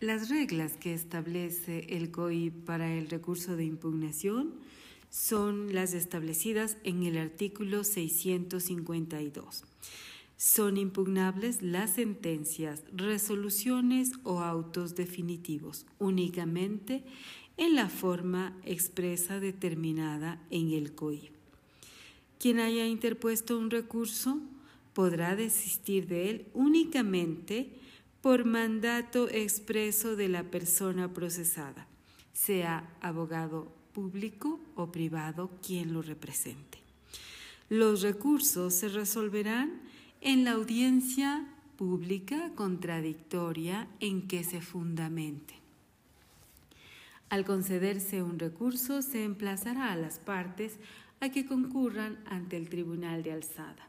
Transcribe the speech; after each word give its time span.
Las 0.00 0.30
reglas 0.30 0.78
que 0.78 0.94
establece 0.94 1.84
el 1.90 2.10
COI 2.10 2.48
para 2.48 2.90
el 2.90 3.10
recurso 3.10 3.54
de 3.54 3.66
impugnación 3.66 4.54
son 5.10 5.74
las 5.74 5.92
establecidas 5.92 6.78
en 6.84 7.02
el 7.02 7.18
artículo 7.18 7.84
652. 7.84 9.64
Son 10.38 10.78
impugnables 10.78 11.60
las 11.60 11.90
sentencias, 11.90 12.82
resoluciones 12.94 14.12
o 14.24 14.40
autos 14.40 14.94
definitivos 14.94 15.84
únicamente 15.98 17.04
en 17.58 17.74
la 17.74 17.90
forma 17.90 18.56
expresa 18.64 19.38
determinada 19.38 20.40
en 20.48 20.72
el 20.72 20.94
COI. 20.94 21.30
Quien 22.38 22.58
haya 22.58 22.86
interpuesto 22.86 23.58
un 23.58 23.70
recurso 23.70 24.40
podrá 24.94 25.36
desistir 25.36 26.06
de 26.06 26.30
él 26.30 26.46
únicamente 26.54 27.78
por 28.22 28.44
mandato 28.44 29.28
expreso 29.28 30.16
de 30.16 30.28
la 30.28 30.44
persona 30.44 31.12
procesada, 31.12 31.86
sea 32.32 32.88
abogado 33.00 33.72
público 33.92 34.60
o 34.76 34.92
privado 34.92 35.50
quien 35.66 35.92
lo 35.92 36.02
represente. 36.02 36.78
Los 37.68 38.02
recursos 38.02 38.74
se 38.74 38.88
resolverán 38.88 39.80
en 40.20 40.44
la 40.44 40.52
audiencia 40.52 41.46
pública 41.76 42.50
contradictoria 42.54 43.88
en 44.00 44.28
que 44.28 44.44
se 44.44 44.60
fundamente. 44.60 45.54
Al 47.30 47.44
concederse 47.44 48.22
un 48.22 48.38
recurso, 48.38 49.02
se 49.02 49.24
emplazará 49.24 49.92
a 49.92 49.96
las 49.96 50.18
partes 50.18 50.78
a 51.20 51.30
que 51.30 51.46
concurran 51.46 52.18
ante 52.26 52.56
el 52.56 52.68
tribunal 52.68 53.22
de 53.22 53.32
alzada. 53.32 53.88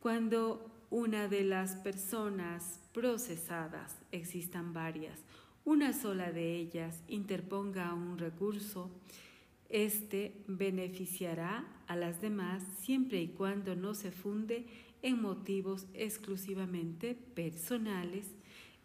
Cuando 0.00 0.66
una 0.92 1.26
de 1.26 1.42
las 1.42 1.74
personas 1.76 2.78
procesadas, 2.92 3.96
existan 4.12 4.74
varias, 4.74 5.24
una 5.64 5.94
sola 5.94 6.32
de 6.32 6.54
ellas 6.56 7.02
interponga 7.08 7.94
un 7.94 8.18
recurso, 8.18 8.90
este 9.70 10.44
beneficiará 10.46 11.66
a 11.86 11.96
las 11.96 12.20
demás 12.20 12.62
siempre 12.82 13.22
y 13.22 13.28
cuando 13.28 13.74
no 13.74 13.94
se 13.94 14.10
funde 14.10 14.66
en 15.00 15.22
motivos 15.22 15.86
exclusivamente 15.94 17.14
personales. 17.14 18.26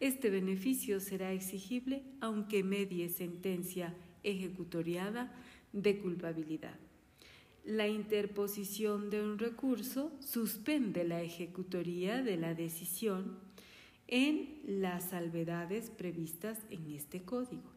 Este 0.00 0.30
beneficio 0.30 1.00
será 1.00 1.32
exigible 1.32 2.04
aunque 2.22 2.64
medie 2.64 3.10
sentencia 3.10 3.94
ejecutoriada 4.22 5.30
de 5.74 5.98
culpabilidad. 5.98 6.87
La 7.68 7.86
interposición 7.86 9.10
de 9.10 9.22
un 9.22 9.38
recurso 9.38 10.10
suspende 10.20 11.04
la 11.04 11.20
ejecutoría 11.20 12.22
de 12.22 12.38
la 12.38 12.54
decisión 12.54 13.36
en 14.06 14.62
las 14.64 15.10
salvedades 15.10 15.90
previstas 15.90 16.58
en 16.70 16.90
este 16.92 17.24
código. 17.24 17.70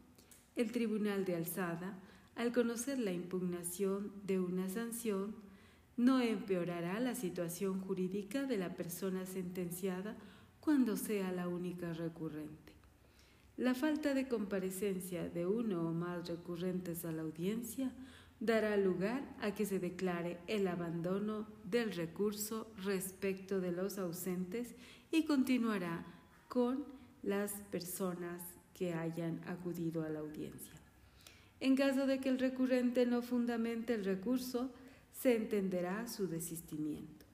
El 0.56 0.72
Tribunal 0.72 1.26
de 1.26 1.36
Alzada, 1.36 2.00
al 2.38 2.54
conocer 2.54 3.00
la 3.00 3.12
impugnación 3.12 4.14
de 4.26 4.40
una 4.40 4.70
sanción, 4.70 5.36
no 5.98 6.22
empeorará 6.22 7.02
la 7.02 7.14
situación 7.14 7.82
jurídica 7.82 8.46
de 8.46 8.58
la 8.58 8.74
persona 8.74 9.26
sentenciada 9.26 10.16
cuando 10.62 10.96
sea 10.96 11.34
la 11.34 11.50
única 11.50 11.92
recurrente. 11.92 12.72
La 13.58 13.76
falta 13.76 14.14
de 14.14 14.30
comparecencia 14.30 15.28
de 15.28 15.46
uno 15.46 15.90
o 15.90 15.92
más 15.92 16.30
recurrentes 16.30 17.04
a 17.04 17.12
la 17.12 17.24
audiencia 17.24 17.92
dará 18.42 18.76
lugar 18.76 19.24
a 19.40 19.54
que 19.54 19.66
se 19.66 19.80
declare 19.80 20.40
el 20.48 20.68
abandono 20.68 21.48
del 21.64 21.94
recurso 21.94 22.68
respecto 22.84 23.62
de 23.62 23.72
los 23.72 24.00
ausentes 24.00 24.76
y 25.12 25.26
continuará 25.26 26.04
con 26.50 26.84
las 27.22 27.54
personas 27.72 28.42
que 28.74 28.94
hayan 28.94 29.40
acudido 29.48 30.04
a 30.04 30.10
la 30.10 30.20
audiencia. 30.20 30.74
En 31.60 31.76
caso 31.76 32.08
de 32.08 32.20
que 32.20 32.30
el 32.30 32.40
recurrente 32.40 33.06
no 33.06 33.22
fundamente 33.22 33.94
el 33.94 34.04
recurso, 34.04 34.72
se 35.14 35.36
entenderá 35.36 36.08
su 36.08 36.28
desistimiento. 36.28 37.28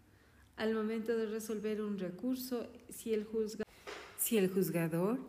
Al 0.57 0.73
momento 0.73 1.15
de 1.15 1.27
resolver 1.27 1.81
un 1.81 1.97
recurso, 1.97 2.67
si 2.89 3.13
el, 3.13 3.25
si 4.17 4.37
el 4.37 4.49
juzgador, 4.49 5.19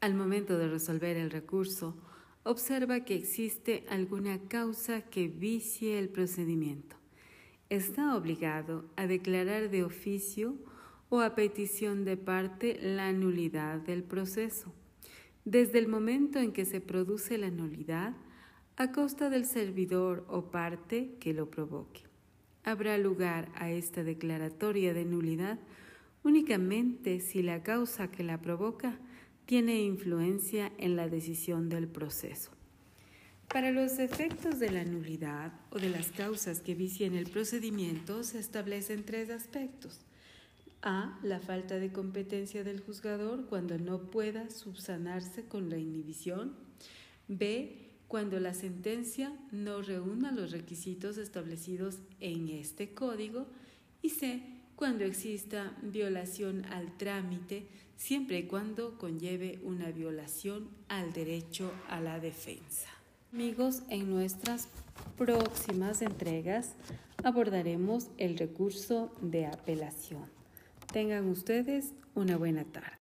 al 0.00 0.14
momento 0.14 0.56
de 0.56 0.68
resolver 0.68 1.18
el 1.18 1.30
recurso, 1.30 1.94
observa 2.46 3.00
que 3.00 3.16
existe 3.16 3.84
alguna 3.88 4.38
causa 4.38 5.02
que 5.02 5.26
vicie 5.26 5.98
el 5.98 6.08
procedimiento. 6.08 6.96
Está 7.70 8.16
obligado 8.16 8.84
a 8.94 9.08
declarar 9.08 9.68
de 9.68 9.82
oficio 9.82 10.54
o 11.08 11.20
a 11.20 11.34
petición 11.34 12.04
de 12.04 12.16
parte 12.16 12.78
la 12.80 13.12
nulidad 13.12 13.80
del 13.80 14.04
proceso. 14.04 14.72
Desde 15.44 15.80
el 15.80 15.88
momento 15.88 16.38
en 16.38 16.52
que 16.52 16.64
se 16.64 16.80
produce 16.80 17.36
la 17.36 17.50
nulidad, 17.50 18.14
a 18.76 18.92
costa 18.92 19.28
del 19.28 19.44
servidor 19.44 20.24
o 20.28 20.50
parte 20.50 21.16
que 21.18 21.34
lo 21.34 21.50
provoque. 21.50 22.02
Habrá 22.62 22.96
lugar 22.98 23.50
a 23.54 23.70
esta 23.70 24.04
declaratoria 24.04 24.94
de 24.94 25.04
nulidad 25.04 25.58
únicamente 26.22 27.20
si 27.20 27.42
la 27.42 27.62
causa 27.62 28.10
que 28.10 28.22
la 28.22 28.40
provoca 28.40 28.98
tiene 29.46 29.80
influencia 29.80 30.72
en 30.76 30.96
la 30.96 31.08
decisión 31.08 31.68
del 31.68 31.86
proceso. 31.86 32.50
Para 33.48 33.70
los 33.70 34.00
efectos 34.00 34.58
de 34.58 34.70
la 34.70 34.84
nulidad 34.84 35.52
o 35.70 35.78
de 35.78 35.88
las 35.88 36.10
causas 36.10 36.60
que 36.60 36.74
vicien 36.74 37.14
el 37.14 37.30
procedimiento 37.30 38.24
se 38.24 38.40
establecen 38.40 39.04
tres 39.04 39.30
aspectos. 39.30 40.00
A. 40.82 41.18
La 41.22 41.38
falta 41.38 41.78
de 41.78 41.92
competencia 41.92 42.64
del 42.64 42.80
juzgador 42.80 43.46
cuando 43.46 43.78
no 43.78 44.10
pueda 44.10 44.50
subsanarse 44.50 45.44
con 45.44 45.70
la 45.70 45.78
inhibición. 45.78 46.56
B. 47.28 47.92
Cuando 48.08 48.38
la 48.40 48.52
sentencia 48.52 49.32
no 49.52 49.80
reúna 49.80 50.32
los 50.32 50.50
requisitos 50.50 51.16
establecidos 51.16 51.98
en 52.20 52.48
este 52.48 52.94
código. 52.94 53.46
Y 54.02 54.10
C. 54.10 54.55
Cuando 54.76 55.04
exista 55.04 55.72
violación 55.80 56.66
al 56.66 56.94
trámite 56.98 57.66
siempre 57.96 58.40
y 58.40 58.42
cuando 58.42 58.98
conlleve 58.98 59.58
una 59.64 59.90
violación 59.90 60.68
al 60.88 61.14
derecho 61.14 61.72
a 61.88 61.98
la 61.98 62.20
defensa. 62.20 62.88
Amigos, 63.32 63.82
en 63.88 64.10
nuestras 64.10 64.68
próximas 65.16 66.02
entregas 66.02 66.74
abordaremos 67.24 68.08
el 68.18 68.36
recurso 68.36 69.10
de 69.22 69.46
apelación. 69.46 70.26
Tengan 70.92 71.26
ustedes 71.28 71.92
una 72.14 72.36
buena 72.36 72.64
tarde. 72.64 72.95